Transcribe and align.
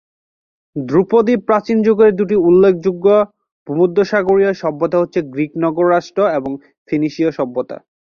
ধ্রুপদী 0.75 1.35
প্রাচীন 1.47 1.77
যুগের 1.85 2.11
দুটি 2.19 2.35
উল্লেখযোগ্য 2.47 3.05
ভূমধ্যসাগরীয় 3.67 4.51
সভ্যতা 4.61 4.97
হচ্ছে 4.99 5.19
গ্রীক 5.33 5.51
নগর 5.63 5.85
রাষ্ট্র 5.89 6.21
এবং 6.37 6.51
ফিনিশীয় 6.89 7.29
সভ্যতা। 7.37 7.77